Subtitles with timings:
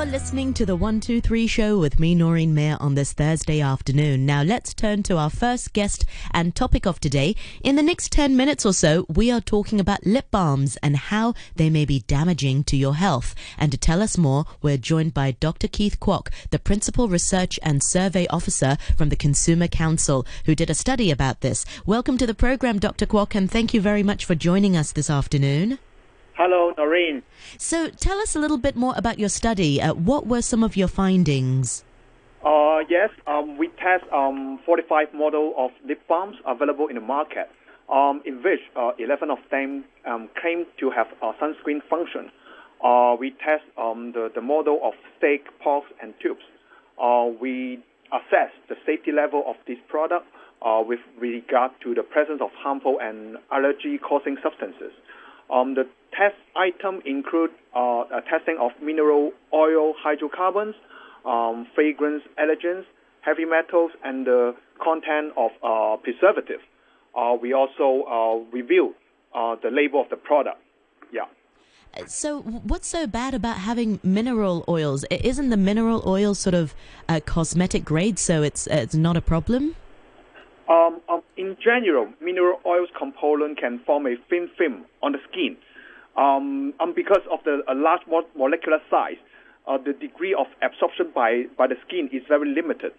[0.00, 4.24] You're listening to the 123 show with me, Noreen Mayer, on this Thursday afternoon.
[4.24, 7.36] Now, let's turn to our first guest and topic of today.
[7.62, 11.34] In the next 10 minutes or so, we are talking about lip balms and how
[11.56, 13.34] they may be damaging to your health.
[13.58, 15.68] And to tell us more, we're joined by Dr.
[15.68, 20.74] Keith Kwok, the Principal Research and Survey Officer from the Consumer Council, who did a
[20.74, 21.66] study about this.
[21.84, 23.04] Welcome to the program, Dr.
[23.04, 25.78] Kwok, and thank you very much for joining us this afternoon.
[26.42, 27.22] Hello, Noreen.
[27.58, 29.78] So, tell us a little bit more about your study.
[29.78, 31.84] Uh, what were some of your findings?
[32.42, 37.50] Uh, yes, um, we test um, 45 model of lip balms available in the market,
[37.92, 42.30] um, in which uh, 11 of them um, claim to have a sunscreen function.
[42.82, 46.40] Uh, we test um, the, the model of stick, pods, and tubes.
[46.98, 47.84] Uh, we
[48.14, 50.24] assess the safety level of this product
[50.62, 54.92] uh, with regard to the presence of harmful and allergy-causing substances.
[55.50, 60.74] Um, the test item include uh, a testing of mineral oil hydrocarbons,
[61.24, 62.84] um, fragrance allergens,
[63.22, 66.60] heavy metals, and the content of uh, preservative.
[67.16, 68.94] Uh, we also uh, review
[69.34, 70.60] uh, the label of the product.
[71.12, 71.26] Yeah.
[72.06, 75.04] So, what's so bad about having mineral oils?
[75.10, 76.72] Isn't the mineral oil sort of
[77.08, 79.74] a cosmetic grade, so it's uh, it's not a problem?
[80.68, 85.56] Um, um, in general, mineral oils component can form a thin film on the skin.
[86.14, 89.16] Um, um, because of the large mo- molecular size,
[89.66, 92.92] uh, the degree of absorption by, by the skin is very limited.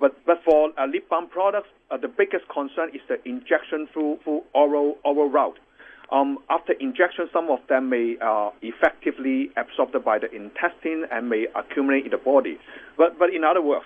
[0.00, 4.18] But, but for uh, lip balm products, uh, the biggest concern is the injection through,
[4.24, 5.58] through oral, oral route.
[6.10, 11.46] Um, after injection, some of them may uh, effectively absorbed by the intestine and may
[11.54, 12.58] accumulate in the body.
[12.96, 13.84] But, but in other words,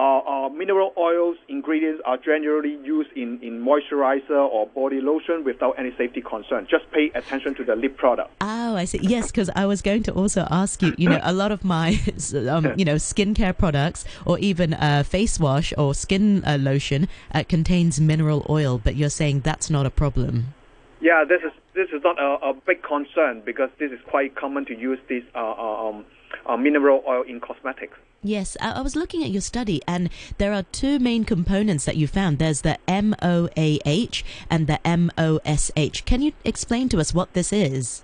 [0.00, 5.78] uh, uh, mineral oils ingredients are generally used in, in moisturizer or body lotion without
[5.78, 6.66] any safety concern.
[6.70, 8.30] Just pay attention to the lip product.
[8.40, 8.98] Oh, I see.
[9.02, 10.94] Yes, because I was going to also ask you.
[10.96, 12.00] You know, a lot of my,
[12.48, 17.44] um, you know, skincare products or even uh, face wash or skin uh, lotion uh,
[17.46, 20.54] contains mineral oil, but you're saying that's not a problem.
[21.02, 24.64] Yeah, this is this is not a, a big concern because this is quite common
[24.66, 26.04] to use this uh, uh, um,
[26.50, 27.96] uh, mineral oil in cosmetics.
[28.22, 32.06] Yes, I, was looking at your study, and there are two main components that you
[32.06, 32.38] found.
[32.38, 36.04] There's the MOAH and the MOSH.
[36.04, 38.02] Can you explain to us what this is?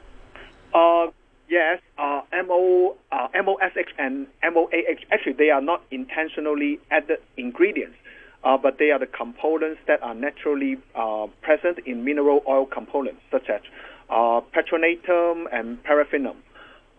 [0.73, 1.09] Uh,
[1.51, 7.97] yes, uh, MO, uh, MOSH and MOAH, actually, they are not intentionally added ingredients,
[8.43, 13.21] uh, but they are the components that are naturally uh, present in mineral oil components,
[13.31, 13.61] such as
[14.09, 16.37] uh, petrolatum and paraffinum.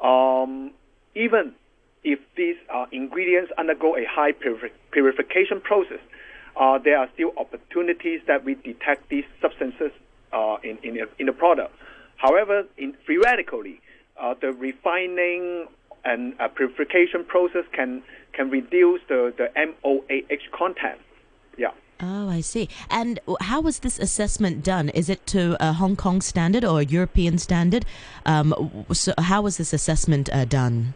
[0.05, 0.71] Um,
[1.17, 1.53] even
[2.03, 5.99] if these uh, ingredients undergo a high purifi- purification process,
[6.55, 9.91] uh, there are still opportunities that we detect these substances
[10.31, 11.73] uh, in, in, in the product.
[12.17, 13.81] However, in, theoretically,
[14.19, 15.67] uh, the refining
[16.05, 20.99] and uh, purification process can can reduce the, the MOAH content.
[21.57, 21.71] Yeah.
[21.99, 22.69] Oh, I see.
[22.89, 24.89] And how was this assessment done?
[24.89, 27.83] Is it to a Hong Kong standard or a European standard?
[28.25, 30.93] Um, so, how was this assessment uh, done?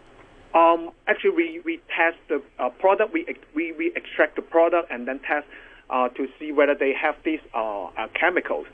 [0.53, 3.13] Um, actually, we, we test the uh, product.
[3.13, 3.25] We,
[3.55, 5.47] we we extract the product and then test
[5.89, 8.65] uh, to see whether they have these uh, uh, chemicals.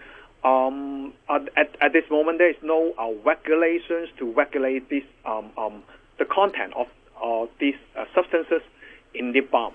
[0.44, 5.84] Um, at, at, this moment, there is no uh, regulations to regulate this um, um,
[6.20, 6.88] the content of
[7.22, 8.62] uh, these uh, substances
[9.14, 9.74] in the balm.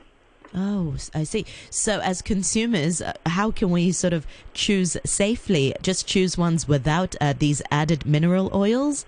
[0.54, 1.46] Oh, I see.
[1.70, 5.74] So, as consumers, uh, how can we sort of choose safely?
[5.82, 9.06] Just choose ones without uh, these added mineral oils?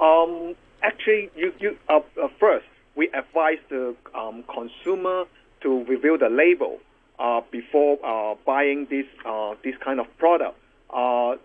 [0.00, 5.24] Um, actually, you, you uh, uh, first we advise the um, consumer
[5.62, 6.78] to review the label
[7.18, 10.56] uh, before uh, buying this uh, this kind of product
[10.90, 11.36] uh,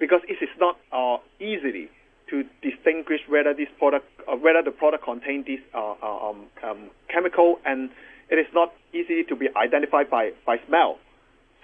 [0.00, 1.88] because it is not uh, easily
[2.30, 7.90] to distinguish whether this product uh, whether the product contains this um, um, chemical and
[8.30, 10.98] it is not easy to be identified by, by smell.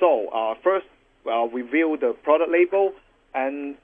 [0.01, 0.87] So first,
[1.53, 2.93] review the product label,
[3.35, 3.77] and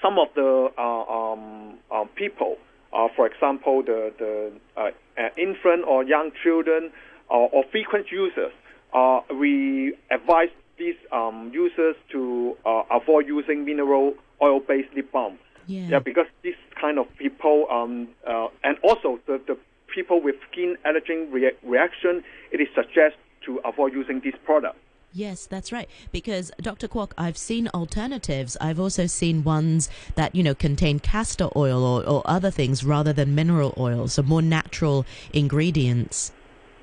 [0.00, 2.56] some of the um, people,
[2.92, 6.90] uh, for example, the the uh, uh, infant or young children
[7.28, 8.52] or, or frequent users,
[8.94, 10.48] uh, we advise
[10.78, 15.38] these um, users to uh, avoid using mineral oil-based lip balm.
[15.66, 15.88] Yeah.
[15.88, 19.58] Yeah, because this kind of people, um, uh, and also the, the
[19.92, 22.22] people with skin allergen rea- reaction,
[22.52, 24.76] it is suggested to avoid using this product.
[25.12, 25.88] Yes, that's right.
[26.12, 26.88] Because Dr.
[26.88, 28.56] Kwok, I've seen alternatives.
[28.60, 33.12] I've also seen ones that you know contain castor oil or, or other things rather
[33.12, 36.32] than mineral oil, so more natural ingredients.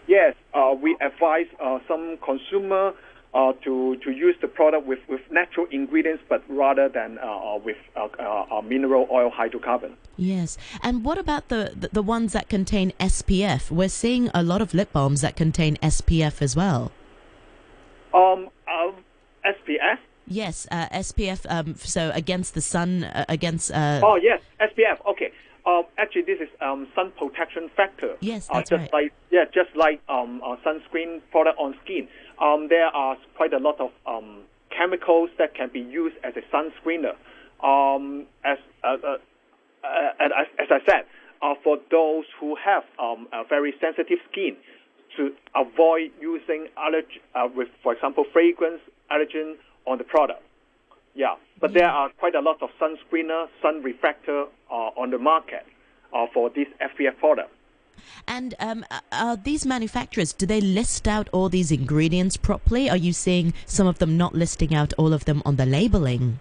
[0.08, 2.94] Yes, uh, we advise uh, some consumer
[3.34, 7.78] uh, to to use the product with, with natural ingredients, but rather than uh, with
[7.96, 9.94] uh, uh, mineral oil hydrocarbon.
[10.18, 13.72] Yes, and what about the, the, the ones that contain SPF?
[13.72, 16.92] We're seeing a lot of lip balms that contain SPF as well.
[18.14, 18.50] Um,
[19.46, 19.98] SPF.
[20.28, 21.46] Yes, uh, SPF.
[21.50, 23.72] Um, so against the sun, uh, against.
[23.72, 25.06] Uh, oh yes, SPF.
[25.06, 25.32] Okay.
[25.66, 28.18] Um, actually, this is um, sun protection factor.
[28.20, 28.94] Yes, that's just right.
[28.94, 32.08] Like, yeah, just like um, sunscreen product on skin.
[32.42, 34.42] Um, there are quite a lot of um,
[34.78, 37.16] chemicals that can be used as a sunscreener.
[37.64, 39.18] Um, as, uh, uh,
[39.86, 41.06] uh, as, as I said,
[41.42, 44.58] uh, for those who have um, a very sensitive skin,
[45.18, 49.56] to avoid using allerg- uh, with, for example, fragrance allergen
[49.86, 50.44] on the product.
[51.16, 55.66] Yeah, but there are quite a lot of sunscreener, sun refractor uh, on the market
[56.14, 57.52] uh, for this SPF product.
[58.28, 62.90] And um, are these manufacturers, do they list out all these ingredients properly?
[62.90, 66.40] Are you seeing some of them not listing out all of them on the labeling?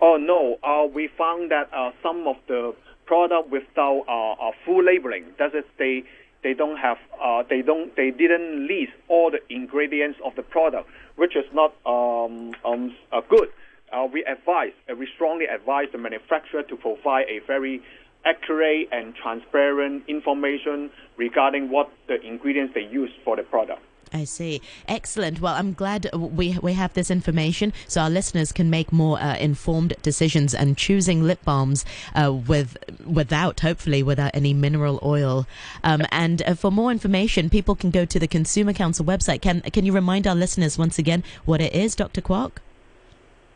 [0.00, 0.58] Oh, no.
[0.62, 2.74] Uh, we found that uh, some of the
[3.06, 6.04] product without uh, full labeling, that is, they,
[6.42, 10.88] they don't have, uh, they don't, they didn't list all the ingredients of the product,
[11.16, 13.48] which is not um, um, uh, good.
[13.92, 17.82] Uh, we advise, we strongly advise the manufacturer to provide a very
[18.24, 23.80] accurate and transparent information regarding what the ingredients they use for the product.
[24.12, 24.60] I see.
[24.86, 25.40] Excellent.
[25.40, 29.36] Well, I'm glad we we have this information so our listeners can make more uh,
[29.36, 31.84] informed decisions and choosing lip balms
[32.14, 35.46] uh, with without hopefully without any mineral oil.
[35.84, 39.42] Um, and uh, for more information, people can go to the Consumer Council website.
[39.42, 42.20] Can can you remind our listeners once again what it is, Dr.
[42.20, 42.52] Kwok?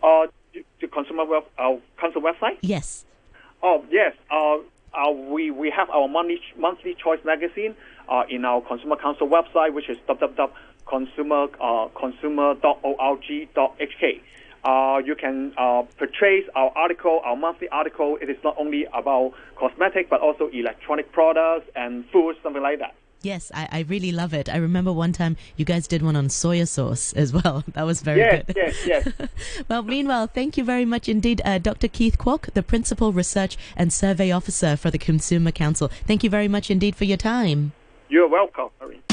[0.02, 0.26] Uh,
[0.80, 2.58] the Consumer web, uh, Council website.
[2.60, 3.04] Yes.
[3.62, 4.58] Oh yes, uh,
[4.94, 7.76] uh, we we have our monthly monthly choice magazine
[8.12, 11.88] uh, in our Consumer Council website, which is www.consumer uh,
[14.64, 18.18] Uh, you can uh, purchase our article, our monthly article.
[18.20, 22.94] It is not only about cosmetic, but also electronic products and food, something like that.
[23.22, 24.48] Yes, I, I really love it.
[24.48, 27.64] I remember one time you guys did one on soya sauce as well.
[27.74, 28.56] That was very yes, good.
[28.56, 29.08] Yes, yes,
[29.68, 31.88] well, meanwhile, thank you very much indeed, uh, Dr.
[31.88, 35.88] Keith Kwok, the Principal Research and Survey Officer for the Consumer Council.
[36.06, 37.72] Thank you very much indeed for your time.
[38.12, 38.68] You're welcome.